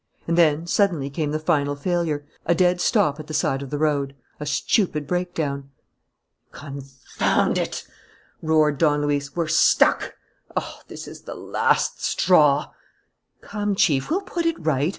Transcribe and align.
And 0.27 0.35
then 0.35 0.65
suddenly 0.65 1.11
came 1.11 1.29
the 1.29 1.37
final 1.37 1.75
failure, 1.75 2.25
a 2.47 2.55
dead 2.55 2.81
stop 2.81 3.19
at 3.19 3.27
the 3.27 3.35
side 3.35 3.61
of 3.61 3.69
the 3.69 3.77
road, 3.77 4.15
a 4.39 4.47
stupid 4.47 5.05
breakdown. 5.05 5.69
"Confound 6.51 7.59
it!" 7.59 7.85
roared 8.41 8.79
Don 8.79 9.03
Luis. 9.03 9.35
"We're 9.35 9.47
stuck! 9.47 10.15
Oh, 10.57 10.79
this 10.87 11.07
is 11.07 11.21
the 11.25 11.35
last 11.35 12.03
straw!" 12.03 12.71
"Come, 13.41 13.75
Chief, 13.75 14.09
we'll 14.09 14.21
put 14.21 14.47
it 14.47 14.55
right. 14.59 14.89